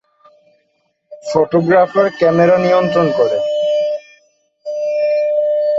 [1.25, 3.43] Photographer camera নিয়ন্ত্রণ করেন।